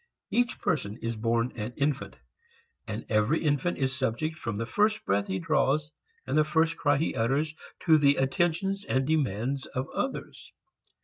Each 0.31 0.57
person 0.59 0.97
is 1.03 1.15
born 1.15 1.51
an 1.55 1.73
infant, 1.77 2.15
and 2.87 3.05
every 3.07 3.43
infant 3.43 3.77
is 3.77 3.95
subject 3.95 4.35
from 4.35 4.57
the 4.57 4.65
first 4.65 5.05
breath 5.05 5.27
he 5.27 5.37
draws 5.37 5.91
and 6.25 6.35
the 6.35 6.43
first 6.43 6.75
cry 6.75 6.97
he 6.97 7.13
utters 7.13 7.53
to 7.85 7.99
the 7.99 8.15
attentions 8.15 8.83
and 8.83 9.05
demands 9.05 9.67
of 9.67 9.87
others. 9.91 10.53